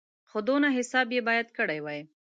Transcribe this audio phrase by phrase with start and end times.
[0.29, 1.99] خو دونه حساب یې باید کړی وای.